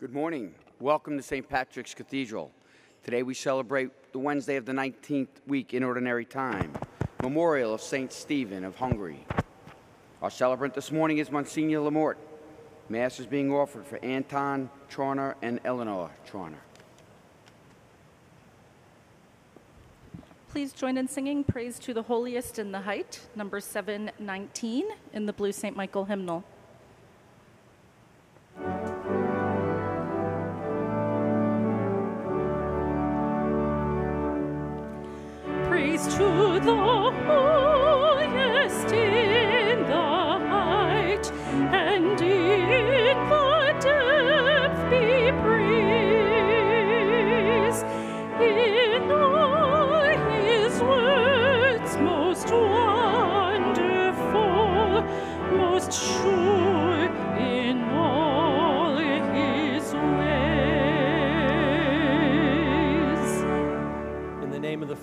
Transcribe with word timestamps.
Good 0.00 0.14
morning. 0.14 0.54
Welcome 0.78 1.16
to 1.16 1.24
St. 1.24 1.48
Patrick's 1.48 1.92
Cathedral. 1.92 2.52
Today 3.02 3.24
we 3.24 3.34
celebrate 3.34 4.12
the 4.12 4.20
Wednesday 4.20 4.54
of 4.54 4.64
the 4.64 4.70
19th 4.70 5.26
week 5.48 5.74
in 5.74 5.82
Ordinary 5.82 6.24
Time, 6.24 6.72
memorial 7.20 7.74
of 7.74 7.80
St. 7.80 8.12
Stephen 8.12 8.62
of 8.62 8.76
Hungary. 8.76 9.26
Our 10.22 10.30
celebrant 10.30 10.74
this 10.74 10.92
morning 10.92 11.18
is 11.18 11.32
Monsignor 11.32 11.80
LaMorte. 11.80 12.14
Mass 12.88 13.18
is 13.18 13.26
being 13.26 13.52
offered 13.52 13.84
for 13.84 13.98
Anton 14.04 14.70
Trauner 14.88 15.34
and 15.42 15.58
Eleanor 15.64 16.12
Trauner. 16.30 16.60
Please 20.48 20.72
join 20.72 20.96
in 20.96 21.08
singing 21.08 21.42
Praise 21.42 21.76
to 21.80 21.92
the 21.92 22.04
Holiest 22.04 22.60
in 22.60 22.70
the 22.70 22.82
Height, 22.82 23.26
number 23.34 23.58
719 23.58 24.84
in 25.12 25.26
the 25.26 25.32
Blue 25.32 25.50
St. 25.50 25.74
Michael 25.74 26.04
hymnal. 26.04 26.44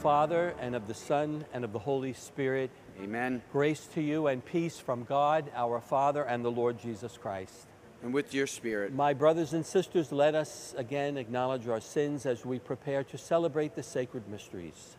Father, 0.05 0.53
and 0.59 0.75
of 0.75 0.87
the 0.87 0.93
Son, 0.93 1.45
and 1.51 1.63
of 1.63 1.73
the 1.73 1.79
Holy 1.79 2.13
Spirit, 2.13 2.69
Amen. 3.01 3.41
grace 3.51 3.87
to 3.95 4.01
you 4.03 4.27
and 4.27 4.45
peace 4.45 4.77
from 4.77 5.03
God, 5.03 5.49
our 5.55 5.81
Father, 5.81 6.21
and 6.21 6.45
the 6.45 6.51
Lord 6.51 6.77
Jesus 6.77 7.17
Christ. 7.17 7.65
And 8.03 8.13
with 8.13 8.31
your 8.31 8.45
spirit, 8.45 8.93
My 8.93 9.15
brothers 9.15 9.53
and 9.53 9.65
sisters, 9.65 10.11
let 10.11 10.35
us 10.35 10.75
again 10.77 11.17
acknowledge 11.17 11.67
our 11.67 11.81
sins 11.81 12.27
as 12.27 12.45
we 12.45 12.59
prepare 12.59 13.03
to 13.03 13.17
celebrate 13.17 13.73
the 13.73 13.81
sacred 13.81 14.27
mysteries. 14.29 14.95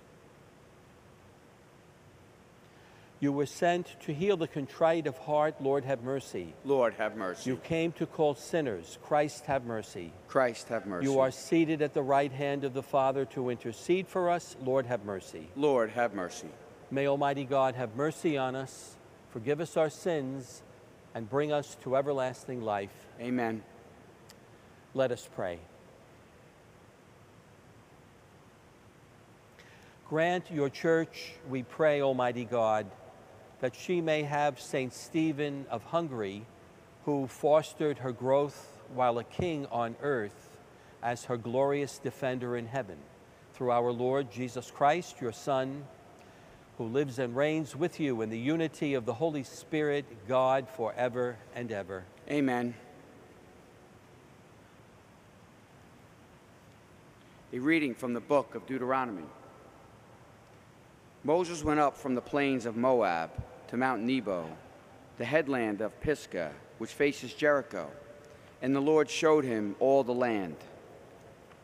You 3.19 3.33
were 3.33 3.47
sent 3.47 3.97
to 4.01 4.13
heal 4.13 4.37
the 4.37 4.47
contrite 4.47 5.07
of 5.07 5.17
heart, 5.17 5.55
Lord, 5.61 5.85
have 5.87 6.03
mercy. 6.03 6.53
Lord, 6.67 6.95
have 6.95 7.17
mercy. 7.17 7.49
You 7.49 7.57
came 7.57 7.93
to 7.93 8.05
call 8.05 8.35
sinners, 8.35 8.99
Christ, 9.03 9.47
have 9.47 9.65
mercy. 9.65 10.13
Christ, 10.29 10.69
have 10.69 10.85
mercy. 10.85 11.09
You 11.09 11.21
are 11.21 11.31
seated 11.31 11.81
at 11.81 11.95
the 11.95 12.03
right 12.03 12.31
hand 12.31 12.63
of 12.65 12.75
the 12.75 12.83
Father 12.83 13.25
to 13.27 13.49
intercede 13.49 14.07
for 14.07 14.29
us, 14.29 14.55
Lord, 14.63 14.85
have 14.85 15.07
mercy. 15.07 15.49
Lord, 15.57 15.91
have 15.91 16.13
mercy. 16.13 16.49
May 16.91 17.07
Almighty 17.07 17.45
God 17.45 17.75
have 17.75 17.97
mercy 17.97 18.37
on 18.37 18.55
us, 18.55 18.97
forgive 19.31 19.63
us 19.63 19.79
our 19.79 19.91
sins, 19.91 20.63
and 21.15 21.29
bring 21.29 21.53
us 21.53 21.75
to 21.85 21.97
everlasting 21.97 22.61
life. 22.61 22.93
Amen. 23.19 23.63
Let 24.93 25.11
us 25.11 25.27
pray. 25.35 25.59
Grant 30.09 30.51
your 30.51 30.69
church, 30.69 31.33
we 31.49 31.63
pray, 31.63 32.03
Almighty 32.03 32.45
God, 32.45 32.87
that 33.61 33.75
she 33.75 34.01
may 34.01 34.23
have 34.23 34.61
St. 34.61 34.93
Stephen 34.93 35.67
of 35.71 35.85
Hungary, 35.85 36.45
who 37.05 37.27
fostered 37.27 37.99
her 37.99 38.13
growth 38.13 38.81
while 38.95 39.19
a 39.19 39.25
king 39.25 39.67
on 39.71 39.97
earth, 40.03 40.57
as 41.03 41.25
her 41.25 41.37
glorious 41.37 41.99
defender 41.99 42.57
in 42.57 42.67
heaven. 42.67 42.99
Through 43.55 43.71
our 43.71 43.93
Lord 43.93 44.31
Jesus 44.31 44.71
Christ, 44.71 45.21
your 45.21 45.33
Son, 45.33 45.85
who 46.79 46.85
lives 46.85 47.19
and 47.19 47.35
reigns 47.35 47.75
with 47.75 47.99
you 48.01 48.21
in 48.21 48.29
the 48.29 48.39
unity 48.39 48.95
of 48.95 49.07
the 49.07 49.15
Holy 49.15 49.43
Spirit, 49.43 50.05
God, 50.29 50.69
forever 50.69 51.39
and 51.55 51.73
ever. 51.73 52.05
Amen. 52.31 52.75
A 57.53 57.59
reading 57.59 57.95
from 57.95 58.13
the 58.13 58.21
book 58.21 58.55
of 58.55 58.67
Deuteronomy. 58.67 59.25
Moses 61.27 61.65
went 61.65 61.81
up 61.81 61.97
from 61.97 62.15
the 62.15 62.21
plains 62.21 62.67
of 62.67 62.77
Moab 62.77 63.33
to 63.67 63.77
Mount 63.77 64.01
Nebo, 64.01 64.49
the 65.19 65.25
headland 65.25 65.81
of 65.81 66.01
Pisgah, 66.01 66.53
which 66.79 66.93
faces 66.93 67.35
Jericho, 67.35 67.91
and 68.63 68.77
the 68.77 68.81
Lord 68.81 69.11
showed 69.11 69.45
him 69.45 69.75
all 69.81 70.05
the 70.05 70.15
land 70.15 70.55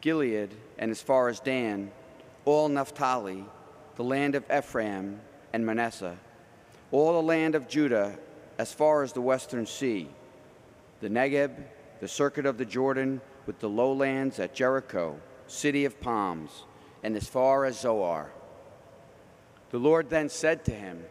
Gilead 0.01 0.51
and 0.79 0.91
as 0.91 1.01
far 1.01 1.29
as 1.29 1.39
Dan, 1.39 1.93
all 2.45 2.69
Naphtali, 2.69 3.45
the 3.95 4.03
land 4.03 4.35
of 4.35 4.45
Ephraim 4.51 5.21
and 5.53 5.65
Manasseh, 5.65 6.17
all 6.91 7.13
the 7.13 7.23
land 7.23 7.55
of 7.55 7.69
Judah 7.69 8.19
as 8.59 8.73
far 8.73 9.05
as 9.05 9.13
the 9.13 9.21
western 9.21 9.65
sea, 9.65 10.09
the 11.01 11.09
Negeb, 11.09 11.53
the 12.01 12.09
circuit 12.09 12.47
of 12.47 12.59
the 12.59 12.65
Jordan, 12.65 13.21
with 13.47 13.61
the 13.61 13.69
lowlands 13.69 14.41
at 14.41 14.57
Jericho, 14.57 15.21
city 15.47 15.85
of 15.85 16.01
palms, 16.01 16.65
and 17.05 17.15
as 17.15 17.29
far 17.29 17.65
as 17.65 17.79
Zoar. 17.79 18.33
The 19.73 19.79
Lord 19.79 20.11
then 20.11 20.29
said 20.29 20.65
to 20.67 20.71
him, 20.71 21.03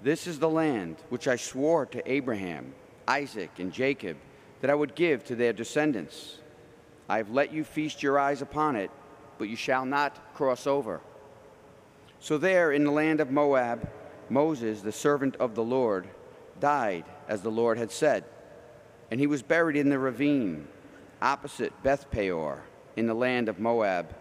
This 0.00 0.26
is 0.28 0.38
the 0.38 0.48
land 0.48 0.96
which 1.08 1.26
I 1.26 1.34
swore 1.34 1.86
to 1.86 2.10
Abraham, 2.10 2.72
Isaac, 3.06 3.50
and 3.58 3.72
Jacob 3.72 4.16
that 4.60 4.70
I 4.70 4.74
would 4.74 4.94
give 4.94 5.24
to 5.24 5.34
their 5.34 5.52
descendants. 5.52 6.38
I 7.08 7.16
have 7.18 7.30
let 7.30 7.52
you 7.52 7.64
feast 7.64 8.02
your 8.02 8.16
eyes 8.16 8.42
upon 8.42 8.76
it, 8.76 8.92
but 9.38 9.48
you 9.48 9.56
shall 9.56 9.84
not 9.84 10.34
cross 10.34 10.68
over. 10.68 11.00
So 12.20 12.38
there 12.38 12.70
in 12.70 12.84
the 12.84 12.92
land 12.92 13.20
of 13.20 13.32
Moab, 13.32 13.88
Moses, 14.30 14.80
the 14.80 14.92
servant 14.92 15.34
of 15.36 15.56
the 15.56 15.64
Lord, 15.64 16.08
died 16.60 17.06
as 17.26 17.42
the 17.42 17.50
Lord 17.50 17.76
had 17.76 17.90
said, 17.90 18.24
and 19.10 19.18
he 19.18 19.26
was 19.26 19.42
buried 19.42 19.76
in 19.76 19.88
the 19.88 19.98
ravine 19.98 20.68
opposite 21.20 21.72
Beth 21.82 22.08
Peor 22.12 22.62
in 22.96 23.06
the 23.06 23.14
land 23.14 23.48
of 23.48 23.58
Moab. 23.58 24.14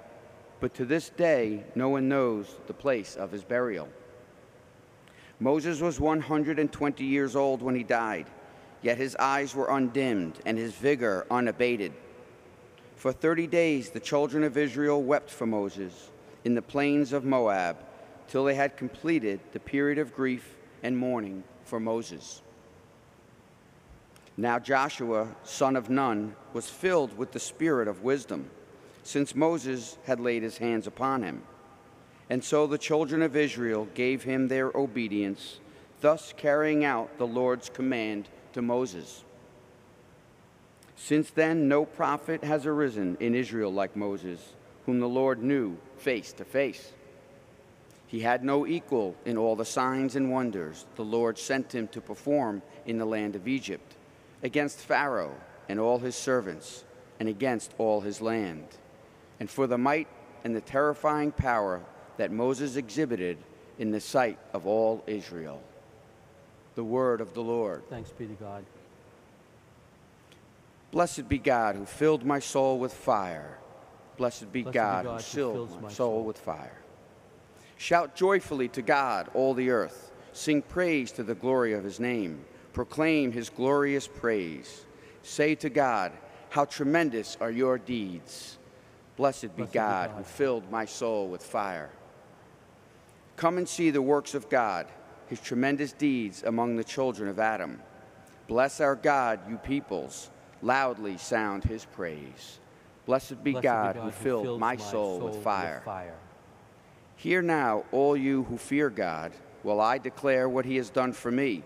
But 0.60 0.74
to 0.76 0.86
this 0.86 1.10
day, 1.10 1.64
no 1.76 1.90
one 1.90 2.10
knows 2.10 2.56
the 2.68 2.74
place 2.74 3.16
of 3.16 3.32
his 3.32 3.44
burial. 3.44 3.90
Moses 5.40 5.82
was 5.82 6.00
120 6.00 7.04
years 7.04 7.36
old 7.36 7.62
when 7.62 7.76
he 7.76 7.84
died, 7.84 8.26
yet 8.82 8.98
his 8.98 9.16
eyes 9.18 9.54
were 9.54 9.70
undimmed 9.70 10.40
and 10.46 10.58
his 10.58 10.74
vigor 10.74 11.28
unabated. 11.30 11.94
For 12.96 13.12
30 13.12 13.46
days, 13.46 13.92
the 13.92 14.00
children 14.00 14.44
of 14.44 14.58
Israel 14.58 15.04
wept 15.04 15.30
for 15.30 15.46
Moses 15.46 16.10
in 16.44 16.56
the 16.56 16.62
plains 16.62 17.14
of 17.14 17.24
Moab 17.24 17.78
till 18.28 18.44
they 18.44 18.56
had 18.56 18.78
completed 18.78 19.40
the 19.52 19.60
period 19.60 20.00
of 20.00 20.16
grief 20.16 20.56
and 20.82 20.98
mourning 20.98 21.44
for 21.66 21.80
Moses. 21.80 22.42
Now 24.36 24.58
Joshua, 24.60 25.28
son 25.44 25.76
of 25.76 25.90
Nun, 25.90 26.36
was 26.54 26.70
filled 26.70 27.18
with 27.18 27.32
the 27.32 27.40
spirit 27.40 27.88
of 27.88 28.04
wisdom, 28.04 28.50
since 29.08 29.34
Moses 29.34 29.98
had 30.04 30.20
laid 30.20 30.44
his 30.44 30.58
hands 30.58 30.86
upon 30.86 31.24
him. 31.24 31.42
And 32.30 32.44
so 32.44 32.68
the 32.68 32.78
children 32.78 33.22
of 33.22 33.38
Israel 33.38 33.88
gave 33.94 34.24
him 34.24 34.50
their 34.50 34.70
obedience, 34.76 35.62
thus 36.02 36.34
carrying 36.36 36.84
out 36.84 37.18
the 37.18 37.26
Lord's 37.26 37.70
command 37.70 38.28
to 38.52 38.62
Moses. 38.62 39.24
Since 40.98 41.30
then, 41.30 41.70
no 41.70 41.86
prophet 41.86 42.44
has 42.44 42.66
arisen 42.66 43.16
in 43.22 43.34
Israel 43.34 43.72
like 43.72 43.96
Moses, 43.96 44.54
whom 44.86 45.00
the 45.00 45.08
Lord 45.08 45.42
knew 45.42 45.78
face 45.96 46.34
to 46.34 46.44
face. 46.44 46.92
He 48.08 48.20
had 48.20 48.44
no 48.44 48.68
equal 48.68 49.16
in 49.24 49.38
all 49.38 49.56
the 49.56 49.64
signs 49.64 50.18
and 50.18 50.30
wonders 50.30 50.86
the 50.98 51.06
Lord 51.06 51.40
sent 51.40 51.74
him 51.74 51.88
to 51.90 52.02
perform 52.02 52.62
in 52.86 52.98
the 52.98 53.06
land 53.06 53.38
of 53.38 53.48
Egypt, 53.48 53.96
against 54.44 54.80
Pharaoh 54.80 55.36
and 55.70 55.80
all 55.80 56.00
his 56.00 56.16
servants, 56.18 56.84
and 57.22 57.30
against 57.30 57.74
all 57.78 58.02
his 58.02 58.20
land, 58.20 58.68
and 59.40 59.50
for 59.50 59.68
the 59.68 59.78
might 59.78 60.08
and 60.44 60.56
the 60.56 60.62
terrifying 60.62 61.32
power 61.32 61.82
that 62.18 62.32
Moses 62.32 62.76
exhibited 62.76 63.38
in 63.78 63.92
the 63.92 64.00
sight 64.00 64.40
of 64.54 64.66
all 64.66 65.04
Israel. 65.08 65.62
The 66.76 66.84
word 66.84 67.22
of 67.22 67.34
the 67.34 67.42
Lord. 67.42 67.84
Thanks 67.90 68.12
be 68.12 68.28
to 68.28 68.34
God. 68.34 68.66
Blessed 70.92 71.28
be 71.28 71.38
God 71.38 71.76
who 71.76 71.86
filled 71.86 72.26
my 72.26 72.40
soul 72.40 72.80
with 72.80 72.94
fire. 72.94 73.58
Blessed 74.18 74.52
be 74.52 74.64
Blessed 74.64 74.74
be 74.74 74.80
God, 74.80 75.06
God 75.06 75.22
who 75.22 75.28
filled 75.28 75.82
my 75.82 75.90
soul 75.90 75.92
soul. 75.92 76.24
with 76.24 76.38
fire. 76.38 76.78
Shout 77.78 78.16
joyfully 78.16 78.68
to 78.70 78.82
God, 78.82 79.30
all 79.34 79.54
the 79.54 79.70
earth. 79.70 80.12
Sing 80.34 80.62
praise 80.62 81.12
to 81.14 81.24
the 81.24 81.36
glory 81.36 81.74
of 81.74 81.84
his 81.84 82.00
name. 82.00 82.44
Proclaim 82.74 83.32
his 83.32 83.50
glorious 83.50 84.08
praise. 84.08 84.86
Say 85.24 85.56
to 85.56 85.70
God, 85.70 86.12
How 86.50 86.66
tremendous 86.66 87.38
are 87.42 87.52
your 87.52 87.78
deeds! 87.78 88.58
Blessed 89.18 89.56
be 89.56 89.64
God, 89.64 90.10
God. 90.10 90.12
who 90.12 90.24
filled 90.24 90.72
my 90.72 90.86
soul 90.86 91.28
with 91.28 91.44
fire. 91.44 91.90
Come 93.36 93.58
and 93.58 93.68
see 93.68 93.90
the 93.90 94.02
works 94.02 94.36
of 94.36 94.48
God, 94.50 94.88
his 95.28 95.42
tremendous 95.42 95.92
deeds 95.92 96.44
among 96.44 96.76
the 96.76 96.84
children 96.84 97.28
of 97.28 97.40
Adam. 97.40 97.82
Bless 98.48 98.80
our 98.80 98.96
God, 98.96 99.40
you 99.50 99.58
peoples. 99.58 100.30
loudly 100.62 101.18
sound 101.18 101.64
his 101.64 101.86
praise. 101.86 102.60
Blessed 103.06 103.44
be, 103.44 103.52
Blessed 103.52 103.64
God, 103.64 103.96
who 103.96 104.12
filled 104.12 104.46
fills 104.46 104.60
my 104.60 104.76
soul, 104.76 105.20
with, 105.20 105.44
fire. 105.44 105.82
fire. 105.84 106.16
Hear 107.16 107.42
now, 107.42 107.86
all 107.92 108.16
you 108.16 108.44
who 108.44 108.58
fear 108.58 108.90
God, 108.90 109.34
while 109.64 109.82
I 109.82 109.98
declare 109.98 110.48
what 110.48 110.66
he 110.66 110.76
has 110.78 110.90
done 110.90 111.14
for 111.14 111.32
me. 111.32 111.64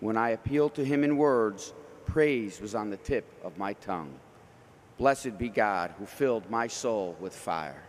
When 0.00 0.16
I 0.16 0.30
appealed 0.30 0.74
to 0.74 0.84
him 0.84 1.02
in 1.04 1.16
words, 1.16 1.72
praise 2.04 2.60
was 2.60 2.74
on 2.74 2.90
the 2.90 2.96
tip 2.96 3.24
of 3.42 3.56
my 3.56 3.72
tongue. 3.74 4.18
Blessed 4.98 5.38
be 5.38 5.48
God, 5.48 5.94
who 5.96 6.06
filled 6.06 6.50
my 6.50 6.66
soul 6.66 7.16
with 7.20 7.34
fire. 7.34 7.84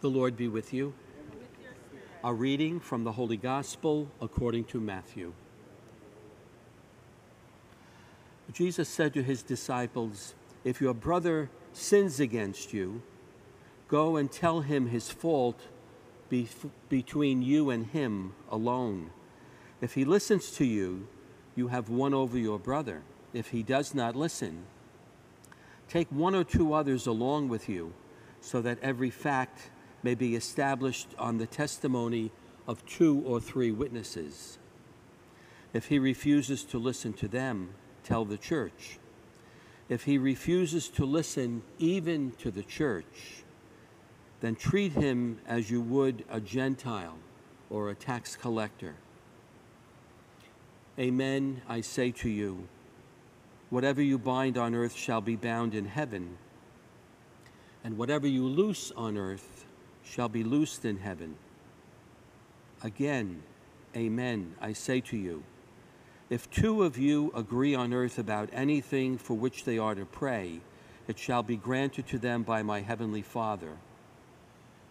The 0.00 0.10
Lord 0.10 0.36
be 0.36 0.48
with 0.48 0.74
you. 0.74 0.94
A 2.24 2.34
reading 2.34 2.80
from 2.80 3.04
the 3.04 3.12
Holy 3.12 3.36
Gospel 3.36 4.10
according 4.20 4.64
to 4.64 4.80
Matthew. 4.80 5.32
Jesus 8.54 8.88
said 8.88 9.12
to 9.14 9.22
his 9.22 9.42
disciples, 9.42 10.34
If 10.62 10.80
your 10.80 10.94
brother 10.94 11.50
sins 11.72 12.20
against 12.20 12.72
you, 12.72 13.02
go 13.88 14.16
and 14.16 14.30
tell 14.30 14.60
him 14.60 14.86
his 14.86 15.10
fault 15.10 15.60
between 16.88 17.42
you 17.42 17.70
and 17.70 17.86
him 17.86 18.32
alone. 18.48 19.10
If 19.80 19.94
he 19.94 20.04
listens 20.04 20.52
to 20.52 20.64
you, 20.64 21.08
you 21.56 21.68
have 21.68 21.88
won 21.88 22.14
over 22.14 22.38
your 22.38 22.60
brother. 22.60 23.02
If 23.32 23.48
he 23.48 23.64
does 23.64 23.92
not 23.92 24.14
listen, 24.14 24.64
take 25.88 26.08
one 26.10 26.36
or 26.36 26.44
two 26.44 26.72
others 26.72 27.08
along 27.08 27.48
with 27.48 27.68
you, 27.68 27.92
so 28.40 28.62
that 28.62 28.78
every 28.82 29.10
fact 29.10 29.70
may 30.04 30.14
be 30.14 30.36
established 30.36 31.08
on 31.18 31.38
the 31.38 31.46
testimony 31.46 32.30
of 32.68 32.86
two 32.86 33.20
or 33.26 33.40
three 33.40 33.72
witnesses. 33.72 34.58
If 35.72 35.86
he 35.86 35.98
refuses 35.98 36.62
to 36.64 36.78
listen 36.78 37.12
to 37.14 37.26
them, 37.26 37.74
tell 38.04 38.24
the 38.24 38.38
church. 38.38 38.98
If 39.88 40.04
he 40.04 40.18
refuses 40.18 40.88
to 40.90 41.04
listen 41.04 41.62
even 41.78 42.32
to 42.38 42.50
the 42.50 42.62
church, 42.62 43.42
then 44.40 44.54
treat 44.54 44.92
him 44.92 45.40
as 45.46 45.70
you 45.70 45.80
would 45.80 46.24
a 46.30 46.40
Gentile 46.40 47.16
or 47.70 47.90
a 47.90 47.94
tax 47.94 48.36
collector. 48.36 48.94
Amen, 50.98 51.62
I 51.68 51.80
say 51.80 52.12
to 52.12 52.28
you, 52.28 52.68
whatever 53.68 54.00
you 54.00 54.18
bind 54.18 54.56
on 54.56 54.74
earth 54.74 54.94
shall 54.94 55.20
be 55.20 55.34
bound 55.34 55.74
in 55.74 55.86
heaven, 55.86 56.38
and 57.82 57.98
whatever 57.98 58.26
you 58.26 58.44
loose 58.44 58.92
on 58.92 59.18
earth 59.18 59.66
shall 60.04 60.28
be 60.28 60.44
loosed 60.44 60.84
in 60.84 60.98
heaven. 60.98 61.36
Again, 62.82 63.42
amen, 63.96 64.54
I 64.60 64.72
say 64.72 65.00
to 65.00 65.16
you, 65.16 65.42
if 66.34 66.50
two 66.50 66.82
of 66.82 66.98
you 66.98 67.30
agree 67.32 67.76
on 67.76 67.94
earth 67.94 68.18
about 68.18 68.48
anything 68.52 69.16
for 69.16 69.34
which 69.34 69.62
they 69.62 69.78
are 69.78 69.94
to 69.94 70.04
pray, 70.04 70.58
it 71.06 71.16
shall 71.16 71.44
be 71.44 71.54
granted 71.54 72.08
to 72.08 72.18
them 72.18 72.42
by 72.42 72.60
my 72.60 72.80
heavenly 72.80 73.22
Father. 73.22 73.70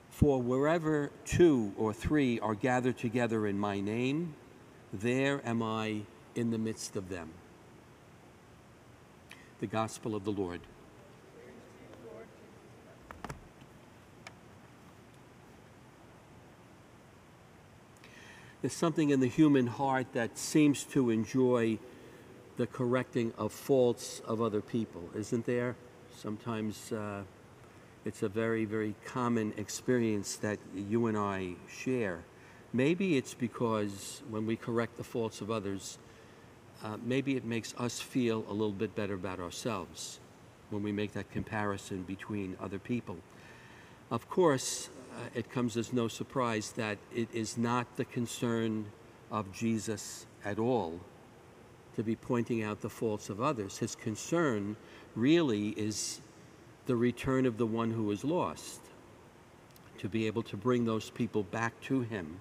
For 0.09 0.41
wherever 0.41 1.11
two 1.25 1.73
or 1.77 1.91
three 1.91 2.39
are 2.39 2.55
gathered 2.55 2.97
together 2.97 3.45
in 3.45 3.59
my 3.59 3.81
name, 3.81 4.35
there 4.93 5.41
am 5.43 5.61
I 5.61 6.03
in 6.33 6.51
the 6.51 6.57
midst 6.57 6.95
of 6.95 7.09
them. 7.09 7.31
The 9.59 9.67
Gospel 9.67 10.15
of 10.15 10.23
the 10.23 10.31
Lord. 10.31 10.61
There's 18.63 18.71
something 18.71 19.09
in 19.09 19.19
the 19.19 19.27
human 19.27 19.67
heart 19.67 20.13
that 20.13 20.37
seems 20.37 20.85
to 20.85 21.09
enjoy 21.09 21.79
the 22.55 22.65
correcting 22.65 23.33
of 23.37 23.51
faults 23.51 24.21
of 24.25 24.41
other 24.41 24.61
people, 24.61 25.09
isn't 25.13 25.45
there? 25.45 25.75
Sometimes 26.15 26.93
uh, 26.93 27.23
it's 28.05 28.23
a 28.23 28.29
very, 28.29 28.63
very 28.63 28.95
common 29.03 29.53
experience 29.57 30.37
that 30.37 30.59
you 30.73 31.07
and 31.07 31.17
I 31.17 31.55
share. 31.69 32.23
Maybe 32.71 33.17
it's 33.17 33.33
because 33.33 34.21
when 34.29 34.45
we 34.45 34.55
correct 34.55 34.95
the 34.95 35.03
faults 35.03 35.41
of 35.41 35.51
others, 35.51 35.97
uh, 36.85 36.95
maybe 37.03 37.35
it 37.35 37.43
makes 37.43 37.75
us 37.77 37.99
feel 37.99 38.45
a 38.47 38.53
little 38.53 38.71
bit 38.71 38.95
better 38.95 39.15
about 39.15 39.41
ourselves 39.41 40.21
when 40.69 40.83
we 40.83 40.93
make 40.93 41.11
that 41.11 41.29
comparison 41.33 42.03
between 42.03 42.55
other 42.61 42.79
people. 42.79 43.17
Of 44.09 44.29
course, 44.29 44.89
it 45.33 45.49
comes 45.51 45.77
as 45.77 45.93
no 45.93 46.07
surprise 46.07 46.71
that 46.73 46.97
it 47.13 47.27
is 47.33 47.57
not 47.57 47.97
the 47.97 48.05
concern 48.05 48.85
of 49.31 49.51
Jesus 49.51 50.25
at 50.45 50.59
all 50.59 50.99
to 51.95 52.03
be 52.03 52.15
pointing 52.15 52.63
out 52.63 52.81
the 52.81 52.89
faults 52.89 53.29
of 53.29 53.41
others. 53.41 53.77
His 53.77 53.95
concern 53.95 54.75
really 55.15 55.69
is 55.69 56.21
the 56.85 56.95
return 56.95 57.45
of 57.45 57.57
the 57.57 57.65
one 57.65 57.91
who 57.91 58.09
is 58.11 58.23
lost, 58.23 58.81
to 59.99 60.09
be 60.09 60.27
able 60.27 60.43
to 60.43 60.57
bring 60.57 60.85
those 60.85 61.09
people 61.09 61.43
back 61.43 61.79
to 61.81 62.01
him. 62.01 62.39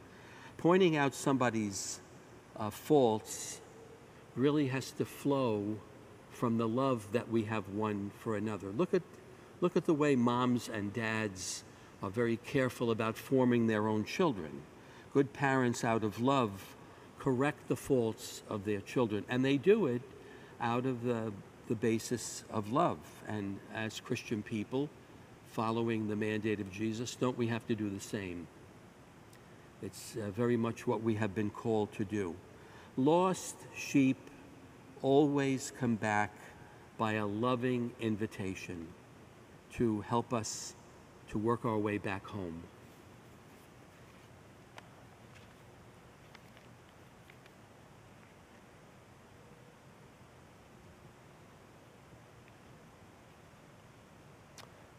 Pointing 0.57 0.97
out 0.97 1.15
somebody's 1.15 2.01
uh, 2.57 2.71
faults 2.71 3.61
really 4.35 4.69
has 4.69 4.91
to 4.93 5.05
flow 5.05 5.77
from 6.31 6.57
the 6.57 6.67
love 6.67 7.07
that 7.13 7.31
we 7.31 7.45
have 7.45 7.69
one 7.69 8.11
for 8.19 8.37
another. 8.37 8.69
Look 8.71 8.95
at, 8.95 9.03
look 9.61 9.77
at 9.77 9.85
the 9.85 9.95
way 9.95 10.17
moms 10.17 10.69
and 10.69 10.93
dads 10.93 11.63
are 12.03 12.11
very 12.11 12.37
careful 12.39 12.91
about 12.91 13.17
forming 13.17 13.67
their 13.67 13.87
own 13.87 14.05
children. 14.05 14.63
Good 15.13 15.33
parents, 15.33 15.85
out 15.85 16.03
of 16.03 16.21
love, 16.21 16.77
correct 17.19 17.69
the 17.69 17.77
faults 17.77 18.43
of 18.49 18.65
their 18.65 18.81
children, 18.81 19.25
and 19.29 19.45
they 19.45 19.57
do 19.57 19.87
it 19.87 20.03
out 20.61 20.87
of 20.87 21.05
the, 21.05 21.33
the 21.69 21.75
basis 21.75 22.45
of 22.51 22.73
love. 22.73 22.99
And 23.29 23.59
as 23.75 24.01
Christian 24.01 24.43
people, 24.43 24.89
following 25.53 26.09
the 26.09 26.17
mandate 26.17 26.61
of 26.61 26.73
Jesus, 26.73 27.15
don't 27.15 27.39
we 27.39 27.47
have 27.49 27.67
to 27.69 27.75
do 27.75 27.91
the 27.91 28.01
same? 28.01 28.47
It's 29.83 30.17
uh, 30.17 30.31
very 30.31 30.57
much 30.57 30.87
what 30.87 31.03
we 31.03 31.15
have 31.17 31.35
been 31.35 31.51
called 31.51 31.93
to 31.95 32.05
do. 32.05 32.35
Lost 32.97 33.57
sheep 33.77 34.17
always 35.03 35.73
come 35.79 35.97
back 35.97 36.33
by 36.99 37.15
a 37.15 37.27
loving 37.27 37.93
invitation 38.01 38.87
to 39.75 40.01
help 40.03 40.33
us 40.33 40.75
to 41.33 41.39
work 41.39 41.65
our 41.65 41.79
way 41.79 41.97
back 41.97 42.27
home. 42.27 42.63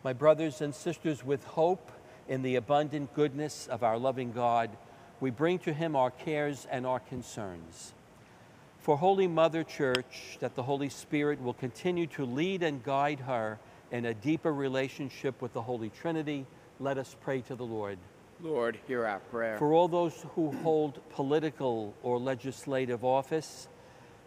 My 0.04 0.12
brothers 0.12 0.60
and 0.60 0.74
sisters, 0.74 1.24
with 1.24 1.44
hope 1.46 1.92
in 2.28 2.42
the 2.42 2.56
abundant 2.56 3.14
goodness 3.14 3.68
of 3.68 3.84
our 3.84 4.00
loving 4.00 4.32
God, 4.32 4.72
we 5.22 5.30
bring 5.30 5.60
to 5.60 5.72
Him 5.72 5.96
our 5.96 6.10
cares 6.10 6.68
and 6.72 6.86
our 6.88 7.00
concerns. 7.00 7.94
For 8.80 8.98
Holy 8.98 9.28
Mother 9.28 9.64
Church, 9.64 10.38
that 10.40 10.56
the 10.56 10.64
Holy 10.64 10.90
Spirit 10.90 11.42
will 11.42 11.54
continue 11.54 12.08
to 12.08 12.26
lead 12.26 12.64
and 12.64 12.84
guide 12.84 13.20
her 13.22 13.60
in 13.94 14.06
a 14.06 14.14
deeper 14.14 14.52
relationship 14.52 15.40
with 15.40 15.54
the 15.54 15.62
Holy 15.62 15.90
Trinity, 15.90 16.48
let 16.80 16.98
us 16.98 17.16
pray 17.22 17.42
to 17.42 17.56
the 17.56 17.64
Lord. 17.64 18.00
Lord, 18.42 18.78
hear 18.88 19.06
our 19.06 19.20
prayer. 19.20 19.58
For 19.60 19.72
all 19.72 19.88
those 19.88 20.26
who 20.34 20.52
hold 20.64 21.00
political 21.12 21.94
or 22.02 22.18
legislative 22.18 23.06
office, 23.06 23.68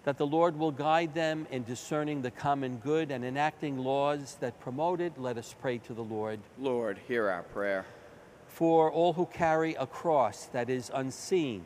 that 0.04 0.18
the 0.18 0.26
Lord 0.26 0.56
will 0.56 0.70
guide 0.70 1.14
them 1.14 1.49
in 1.50 1.64
discerning 1.64 2.23
the 2.23 2.30
common 2.30 2.76
good 2.76 3.11
and 3.11 3.25
enacting 3.25 3.76
laws 3.76 4.37
that 4.38 4.61
promote 4.61 5.00
it, 5.00 5.18
let 5.18 5.37
us 5.37 5.52
pray 5.61 5.78
to 5.78 5.94
the 5.94 6.04
Lord. 6.04 6.38
Lord, 6.61 7.00
hear 7.08 7.28
our 7.28 7.42
prayer. 7.42 7.85
For 8.46 8.90
all 8.90 9.14
who 9.14 9.26
carry 9.26 9.75
a 9.75 9.87
cross 9.87 10.46
that 10.52 10.70
is 10.70 10.92
unseen, 10.94 11.64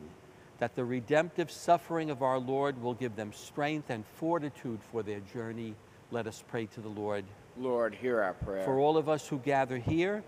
that 0.59 0.75
the 0.75 0.87
redemptive 0.87 1.51
suffering 1.51 2.09
of 2.09 2.23
our 2.23 2.39
Lord 2.39 2.83
will 2.83 2.95
give 2.95 3.15
them 3.15 3.35
strength 3.35 3.91
and 3.91 4.07
fortitude 4.17 4.81
for 4.91 5.03
their 5.03 5.21
journey, 5.21 5.75
let 6.11 6.27
us 6.27 6.43
pray 6.49 6.65
to 6.65 6.81
the 6.81 6.89
Lord. 6.89 7.27
Lord, 7.61 7.95
hear 7.95 8.23
our 8.23 8.33
prayer. 8.33 8.65
For 8.65 8.79
all 8.79 8.97
of 8.97 9.09
us 9.09 9.29
who 9.29 9.39
gather 9.39 9.77
here, 9.77 10.25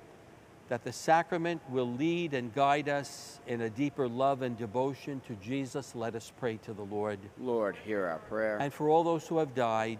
that 0.68 0.84
the 0.84 0.92
sacrament 0.92 1.62
will 1.70 1.90
lead 1.90 2.34
and 2.34 2.54
guide 2.54 2.90
us 2.90 3.40
in 3.46 3.62
a 3.62 3.70
deeper 3.70 4.06
love 4.06 4.42
and 4.42 4.56
devotion 4.56 5.22
to 5.26 5.34
Jesus, 5.36 5.94
let 5.94 6.14
us 6.14 6.30
pray 6.38 6.58
to 6.58 6.74
the 6.74 6.82
Lord. 6.82 7.18
Lord, 7.38 7.74
hear 7.84 8.06
our 8.06 8.18
prayer. 8.18 8.58
And 8.58 8.72
for 8.72 8.90
all 8.90 9.02
those 9.02 9.26
who 9.26 9.38
have 9.38 9.54
died, 9.54 9.98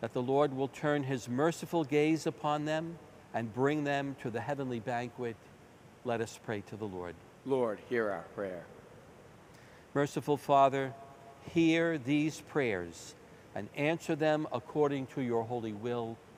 that 0.00 0.12
the 0.12 0.22
Lord 0.22 0.52
will 0.52 0.68
turn 0.68 1.04
his 1.04 1.28
merciful 1.28 1.84
gaze 1.84 2.26
upon 2.26 2.64
them 2.64 2.98
and 3.32 3.54
bring 3.54 3.84
them 3.84 4.16
to 4.22 4.30
the 4.30 4.40
heavenly 4.40 4.80
banquet, 4.80 5.36
let 6.04 6.20
us 6.20 6.38
pray 6.44 6.62
to 6.62 6.76
the 6.76 6.84
Lord. 6.84 7.14
Lord, 7.46 7.78
hear 7.88 8.10
our 8.10 8.24
prayer. 8.34 8.64
Merciful 9.94 10.36
Father, 10.36 10.94
hear 11.52 11.96
these 11.96 12.40
prayers 12.40 13.14
and 13.54 13.68
answer 13.76 14.16
them 14.16 14.48
according 14.52 15.06
to 15.06 15.20
your 15.20 15.44
holy 15.44 15.72
will 15.72 16.16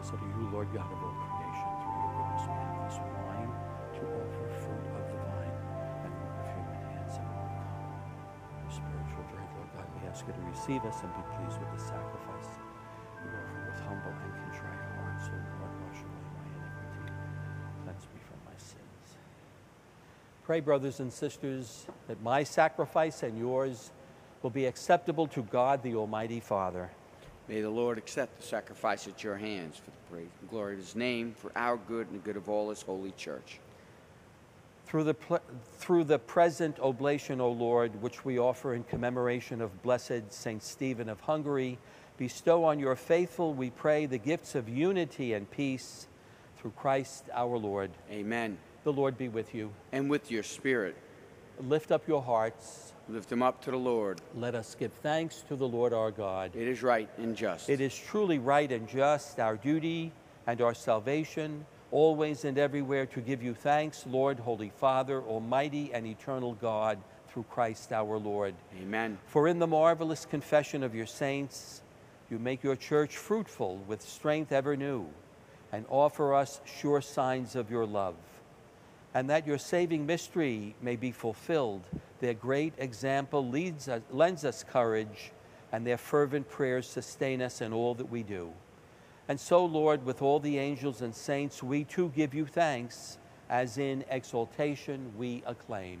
Blessed 0.00 0.16
are 0.16 0.32
you, 0.32 0.48
Lord 0.48 0.72
God 0.72 0.88
of 0.88 0.96
all 0.96 1.12
creation, 1.12 1.68
through 1.76 1.92
your 1.92 2.08
goodness 2.16 2.48
we 2.48 2.56
have 2.56 2.88
this 2.88 2.96
wine 3.04 3.52
to 3.92 4.02
offer 4.08 4.48
fruit 4.64 4.86
of 4.96 5.04
the 5.12 5.18
vine, 5.28 5.56
and 6.00 6.12
work 6.24 6.40
of 6.40 6.48
human 6.56 6.80
hands 6.88 7.20
have 7.20 7.28
overcome. 7.28 8.00
Your 8.64 8.72
spiritual 8.80 9.24
drink, 9.28 9.44
Lord 9.60 9.68
God, 9.76 9.84
we 9.92 10.08
ask 10.08 10.24
you 10.24 10.32
to 10.32 10.44
receive 10.48 10.80
us 10.88 11.04
and 11.04 11.12
be 11.12 11.20
pleased 11.36 11.60
with 11.60 11.68
the 11.76 11.82
sacrifice. 11.84 12.48
We 13.20 13.28
offer 13.28 13.60
with 13.60 13.80
humble 13.84 14.16
and 14.24 14.32
contrite 14.40 14.84
hearts, 14.96 15.28
O 15.28 15.36
Lord, 15.36 15.74
wash 15.84 16.00
away 16.00 16.24
my 16.32 16.48
iniquity. 16.48 17.12
Cleanse 17.84 18.06
me 18.08 18.20
from 18.24 18.40
my 18.48 18.56
sins. 18.56 19.04
Pray, 20.48 20.64
brothers 20.64 21.04
and 21.04 21.12
sisters, 21.12 21.84
that 22.08 22.24
my 22.24 22.40
sacrifice 22.40 23.20
and 23.20 23.36
yours 23.36 23.92
will 24.40 24.48
be 24.48 24.64
acceptable 24.64 25.28
to 25.36 25.44
God, 25.52 25.84
the 25.84 25.92
Almighty 25.92 26.40
Father. 26.40 26.88
May 27.50 27.62
the 27.62 27.68
Lord 27.68 27.98
accept 27.98 28.36
the 28.36 28.46
sacrifice 28.46 29.08
at 29.08 29.24
your 29.24 29.34
hands 29.34 29.76
for 29.76 29.90
the 29.90 29.96
praise 30.08 30.28
and 30.40 30.50
glory 30.50 30.74
of 30.74 30.78
his 30.78 30.94
name, 30.94 31.34
for 31.36 31.50
our 31.56 31.76
good 31.76 32.06
and 32.06 32.14
the 32.14 32.24
good 32.24 32.36
of 32.36 32.48
all 32.48 32.70
his 32.70 32.80
holy 32.80 33.10
church. 33.16 33.58
Through 34.86 35.02
the, 35.02 35.40
through 35.76 36.04
the 36.04 36.20
present 36.20 36.78
oblation, 36.78 37.40
O 37.40 37.50
Lord, 37.50 38.00
which 38.00 38.24
we 38.24 38.38
offer 38.38 38.74
in 38.74 38.84
commemoration 38.84 39.60
of 39.60 39.82
blessed 39.82 40.32
Saint 40.32 40.62
Stephen 40.62 41.08
of 41.08 41.18
Hungary, 41.22 41.78
bestow 42.18 42.62
on 42.62 42.78
your 42.78 42.94
faithful, 42.94 43.52
we 43.52 43.70
pray, 43.70 44.06
the 44.06 44.18
gifts 44.18 44.54
of 44.54 44.68
unity 44.68 45.32
and 45.32 45.50
peace 45.50 46.06
through 46.56 46.74
Christ 46.76 47.24
our 47.34 47.58
Lord. 47.58 47.90
Amen. 48.12 48.58
The 48.84 48.92
Lord 48.92 49.18
be 49.18 49.28
with 49.28 49.56
you. 49.56 49.72
And 49.90 50.08
with 50.08 50.30
your 50.30 50.44
spirit, 50.44 50.94
Lift 51.68 51.92
up 51.92 52.08
your 52.08 52.22
hearts. 52.22 52.94
Lift 53.10 53.28
them 53.28 53.42
up 53.42 53.62
to 53.62 53.70
the 53.70 53.76
Lord. 53.76 54.20
Let 54.34 54.54
us 54.54 54.76
give 54.78 54.92
thanks 54.92 55.42
to 55.48 55.56
the 55.56 55.66
Lord 55.66 55.92
our 55.92 56.10
God. 56.10 56.52
It 56.54 56.68
is 56.68 56.82
right 56.82 57.08
and 57.18 57.36
just. 57.36 57.68
It 57.68 57.80
is 57.80 57.96
truly 57.96 58.38
right 58.38 58.70
and 58.70 58.88
just, 58.88 59.38
our 59.40 59.56
duty 59.56 60.12
and 60.46 60.60
our 60.60 60.74
salvation, 60.74 61.66
always 61.90 62.44
and 62.44 62.56
everywhere 62.56 63.06
to 63.06 63.20
give 63.20 63.42
you 63.42 63.54
thanks, 63.54 64.04
Lord, 64.06 64.38
Holy 64.38 64.70
Father, 64.70 65.22
Almighty 65.22 65.92
and 65.92 66.06
eternal 66.06 66.54
God, 66.54 66.98
through 67.28 67.44
Christ 67.50 67.92
our 67.92 68.18
Lord. 68.18 68.54
Amen. 68.80 69.18
For 69.26 69.48
in 69.48 69.58
the 69.58 69.66
marvelous 69.66 70.24
confession 70.24 70.82
of 70.82 70.94
your 70.94 71.06
saints, 71.06 71.82
you 72.30 72.38
make 72.38 72.62
your 72.62 72.76
church 72.76 73.16
fruitful 73.16 73.78
with 73.88 74.02
strength 74.02 74.52
ever 74.52 74.76
new, 74.76 75.06
and 75.72 75.84
offer 75.88 76.34
us 76.34 76.60
sure 76.64 77.00
signs 77.00 77.56
of 77.56 77.70
your 77.70 77.86
love. 77.86 78.14
And 79.14 79.28
that 79.30 79.46
your 79.46 79.58
saving 79.58 80.06
mystery 80.06 80.74
may 80.80 80.96
be 80.96 81.10
fulfilled, 81.10 81.82
their 82.20 82.34
great 82.34 82.74
example 82.78 83.48
leads 83.48 83.88
us, 83.88 84.02
lends 84.10 84.44
us 84.44 84.62
courage, 84.62 85.32
and 85.72 85.86
their 85.86 85.98
fervent 85.98 86.48
prayers 86.48 86.86
sustain 86.86 87.42
us 87.42 87.60
in 87.60 87.72
all 87.72 87.94
that 87.94 88.10
we 88.10 88.22
do. 88.22 88.52
And 89.28 89.38
so, 89.38 89.64
Lord, 89.64 90.04
with 90.04 90.22
all 90.22 90.40
the 90.40 90.58
angels 90.58 91.02
and 91.02 91.14
saints, 91.14 91.62
we 91.62 91.84
too 91.84 92.12
give 92.14 92.34
you 92.34 92.46
thanks, 92.46 93.18
as 93.48 93.78
in 93.78 94.04
exaltation 94.10 95.12
we 95.16 95.42
acclaim. 95.46 96.00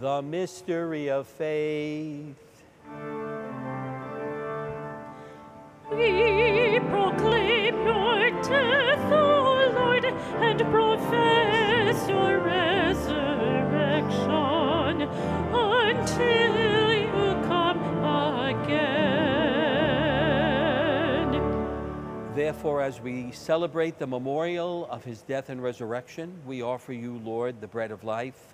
The 0.00 0.22
mystery 0.22 1.08
of 1.08 1.28
faith. 1.28 2.34
We 5.92 6.80
proclaim 6.80 7.86
your 7.86 8.30
death, 8.42 9.12
O 9.12 9.70
Lord, 9.72 10.04
and 10.04 10.58
profess 10.72 12.08
your 12.08 12.40
resurrection 12.40 13.22
until 15.52 16.92
you 16.92 17.34
come 17.46 18.04
again. 18.50 19.14
Therefore, 22.34 22.82
as 22.82 23.00
we 23.00 23.30
celebrate 23.30 24.00
the 24.00 24.08
memorial 24.08 24.86
of 24.90 25.04
his 25.04 25.22
death 25.22 25.50
and 25.50 25.62
resurrection, 25.62 26.42
we 26.44 26.62
offer 26.62 26.92
you, 26.92 27.18
Lord, 27.18 27.60
the 27.60 27.68
bread 27.68 27.92
of 27.92 28.02
life 28.02 28.53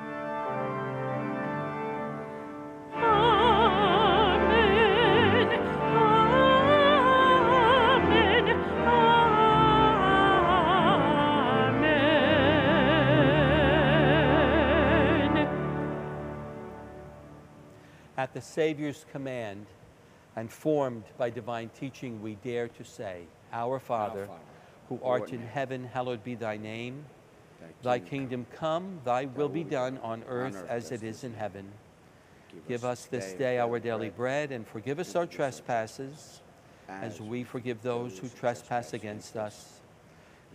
At 18.31 18.35
the 18.35 18.61
Savior's 18.61 19.05
command 19.11 19.65
and 20.37 20.49
formed 20.49 21.03
by 21.17 21.29
divine 21.29 21.69
teaching, 21.77 22.21
we 22.21 22.35
dare 22.35 22.69
to 22.69 22.83
say, 22.85 23.23
Our 23.51 23.77
Father, 23.77 24.27
Father, 24.27 24.39
who 24.87 25.01
art 25.03 25.33
in 25.33 25.41
heaven, 25.41 25.83
hallowed 25.83 26.23
be 26.23 26.35
thy 26.35 26.55
name. 26.55 27.03
Thy 27.83 27.99
Thy 27.99 27.99
kingdom 27.99 28.45
come, 28.55 29.01
thy 29.03 29.25
will 29.25 29.49
be 29.49 29.65
done 29.65 29.97
on 30.01 30.23
earth 30.29 30.55
earth 30.55 30.65
as 30.69 30.85
as 30.85 30.91
it 30.93 31.03
is 31.03 31.25
in 31.25 31.33
heaven. 31.33 31.69
Give 32.53 32.67
Give 32.67 32.85
us 32.85 33.03
this 33.07 33.33
day 33.33 33.59
our 33.59 33.79
daily 33.79 34.11
bread, 34.11 34.53
and 34.53 34.65
forgive 34.65 34.99
us 34.99 35.13
our 35.13 35.25
trespasses, 35.25 36.39
as 36.87 37.19
we 37.19 37.43
forgive 37.43 37.81
those 37.81 38.17
who 38.17 38.29
trespass 38.29 38.93
against 38.93 39.35
us. 39.35 39.81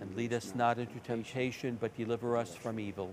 And 0.00 0.16
lead 0.16 0.32
us 0.32 0.54
not 0.54 0.78
into 0.78 0.98
temptation, 1.00 1.76
but 1.78 1.94
deliver 1.94 2.38
us 2.38 2.54
from 2.54 2.80
evil. 2.80 3.12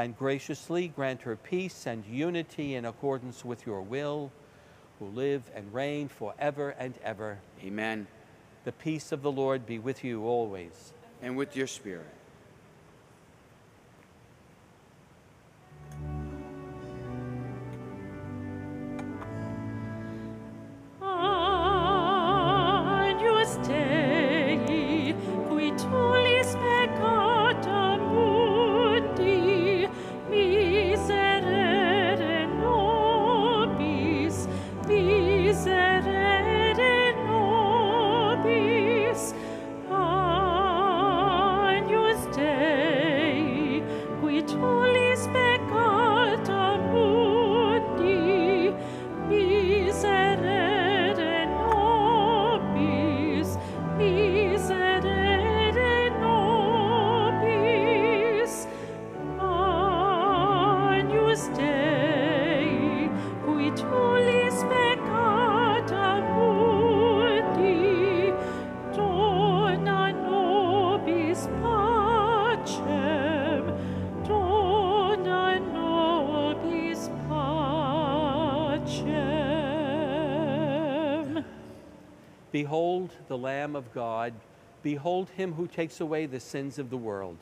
and 0.00 0.16
graciously 0.16 0.88
grant 0.88 1.22
her 1.22 1.36
peace 1.36 1.86
and 1.86 2.04
unity 2.06 2.74
in 2.74 2.84
accordance 2.84 3.44
with 3.44 3.66
your 3.66 3.82
will, 3.82 4.32
who 4.98 5.06
live 5.06 5.50
and 5.54 5.72
reign 5.72 6.08
forever 6.08 6.70
and 6.78 6.94
ever. 7.02 7.38
Amen. 7.62 8.06
The 8.64 8.72
peace 8.72 9.12
of 9.12 9.22
the 9.22 9.32
Lord 9.32 9.66
be 9.66 9.78
with 9.78 10.04
you 10.04 10.24
always. 10.24 10.92
And 11.22 11.36
with 11.36 11.56
your 11.56 11.66
spirit. 11.66 12.19
Behold 82.60 83.16
the 83.28 83.38
Lamb 83.38 83.74
of 83.74 83.90
God. 83.94 84.34
Behold 84.82 85.30
him 85.30 85.54
who 85.54 85.66
takes 85.66 85.98
away 85.98 86.26
the 86.26 86.40
sins 86.40 86.78
of 86.78 86.90
the 86.90 86.96
world. 86.98 87.38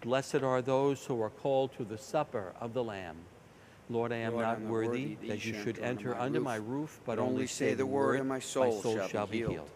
Blessed 0.00 0.42
are 0.42 0.62
those 0.62 1.04
who 1.04 1.20
are 1.20 1.28
called 1.28 1.76
to 1.76 1.84
the 1.84 1.98
supper 1.98 2.54
of 2.58 2.72
the 2.72 2.82
Lamb. 2.82 3.16
Lord, 3.90 4.12
I 4.12 4.16
am 4.16 4.32
Lord, 4.32 4.46
not 4.46 4.56
I'm 4.56 4.62
not 4.62 4.72
worthy 4.72 5.16
that 5.26 5.44
you 5.44 5.52
should 5.62 5.78
enter 5.80 6.14
under 6.14 6.40
my 6.40 6.54
roof, 6.54 7.00
but 7.04 7.16
but 7.16 7.22
only 7.22 7.46
say 7.46 7.74
the 7.74 7.84
word, 7.84 8.18
and 8.20 8.28
my 8.30 8.38
soul 8.38 8.80
shall 9.08 9.26
be 9.26 9.38
healed. 9.38 9.68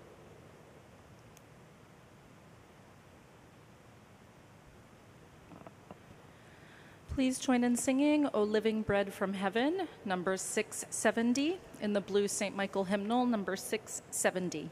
Please 7.15 7.39
join 7.39 7.63
in 7.63 7.77
singing 7.77 8.27
O 8.35 8.43
Living 8.43 8.83
Bread 8.83 9.15
from 9.15 9.35
Heaven, 9.35 9.87
number 10.05 10.37
670, 10.37 11.59
in 11.81 11.93
the 11.93 12.01
blue 12.01 12.27
St. 12.27 12.57
Michael 12.57 12.83
hymnal, 12.83 13.25
number 13.25 13.55
670. 13.55 14.69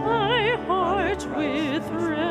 My 0.00 0.56
heart 0.66 1.26
with 1.36 2.21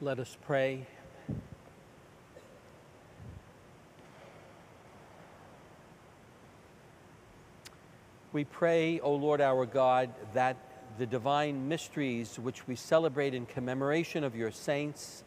Let 0.00 0.20
us 0.20 0.36
pray. 0.42 0.86
We 8.32 8.44
pray, 8.44 9.00
O 9.00 9.14
Lord 9.14 9.40
our 9.40 9.66
God, 9.66 10.10
that 10.34 10.56
the 10.98 11.06
divine 11.06 11.68
mysteries 11.68 12.38
which 12.38 12.66
we 12.66 12.76
celebrate 12.76 13.34
in 13.34 13.46
commemoration 13.46 14.24
of 14.24 14.36
your 14.36 14.50
saints 14.50 15.24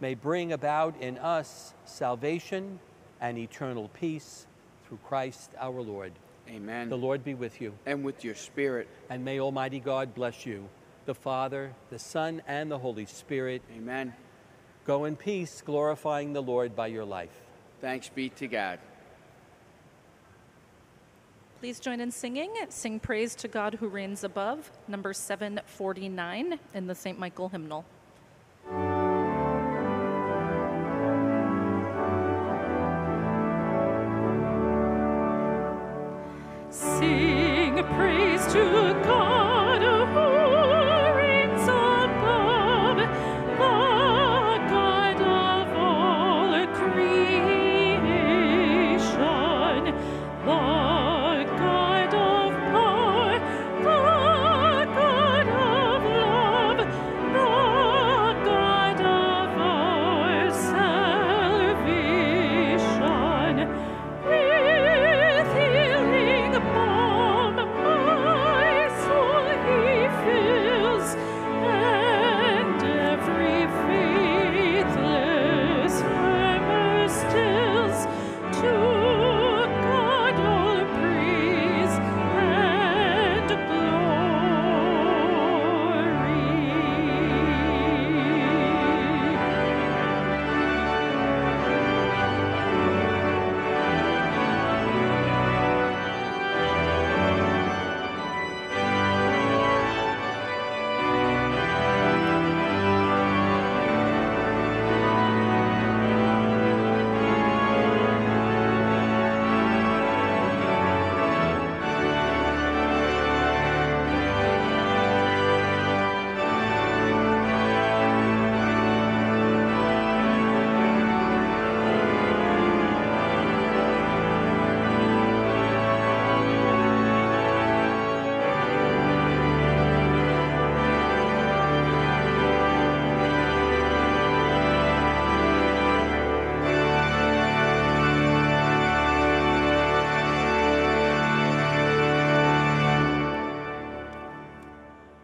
may 0.00 0.14
bring 0.14 0.52
about 0.52 1.00
in 1.00 1.18
us 1.18 1.74
salvation 1.84 2.78
and 3.20 3.36
eternal 3.36 3.88
peace 3.88 4.46
through 4.86 4.98
Christ 5.04 5.50
our 5.58 5.82
Lord. 5.82 6.12
Amen. 6.48 6.88
The 6.88 6.96
Lord 6.96 7.22
be 7.24 7.34
with 7.34 7.60
you, 7.60 7.74
And 7.84 8.02
with 8.02 8.24
your 8.24 8.34
spirit. 8.34 8.88
and 9.10 9.24
may 9.24 9.38
Almighty 9.40 9.80
God 9.80 10.14
bless 10.14 10.46
you, 10.46 10.68
the 11.08 11.14
Father, 11.14 11.72
the 11.88 11.98
Son, 11.98 12.42
and 12.46 12.70
the 12.70 12.76
Holy 12.76 13.06
Spirit. 13.06 13.62
Amen. 13.74 14.12
Go 14.84 15.06
in 15.06 15.16
peace, 15.16 15.62
glorifying 15.64 16.34
the 16.34 16.42
Lord 16.42 16.76
by 16.76 16.88
your 16.88 17.06
life. 17.06 17.32
Thanks 17.80 18.10
be 18.10 18.28
to 18.28 18.46
God. 18.46 18.78
Please 21.60 21.80
join 21.80 22.02
in 22.02 22.10
singing 22.10 22.54
Sing 22.68 23.00
Praise 23.00 23.34
to 23.36 23.48
God 23.48 23.76
Who 23.76 23.88
Reigns 23.88 24.22
Above, 24.22 24.70
number 24.86 25.14
749, 25.14 26.60
in 26.74 26.86
the 26.86 26.94
St. 26.94 27.18
Michael 27.18 27.48
hymnal. 27.48 27.86